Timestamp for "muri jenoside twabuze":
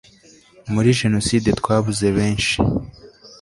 0.73-2.05